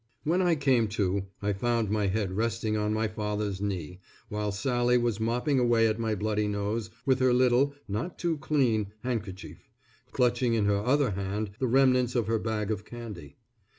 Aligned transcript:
When 0.23 0.41
I 0.41 0.55
came 0.55 0.87
to, 0.97 1.27
I 1.43 1.53
found 1.53 1.91
my 1.91 2.07
head 2.07 2.31
resting 2.31 2.75
on 2.75 2.91
my 2.91 3.07
father's 3.07 3.61
knee, 3.61 3.99
while 4.29 4.51
Sally 4.51 4.97
was 4.97 5.19
mopping 5.19 5.59
away 5.59 5.85
at 5.85 5.99
my 5.99 6.15
bloody 6.15 6.47
nose 6.47 6.89
with 7.05 7.19
her 7.19 7.31
little, 7.31 7.75
and 7.85 7.85
not 7.89 8.17
too 8.17 8.39
clean, 8.39 8.93
handkerchief, 9.03 9.69
clutching 10.11 10.55
in 10.55 10.65
her 10.65 10.83
other 10.83 11.11
hand 11.11 11.51
the 11.59 11.67
remnants 11.67 12.15
of 12.15 12.25
her 12.25 12.39
bag 12.39 12.71
of 12.71 12.83
candy. 12.83 13.37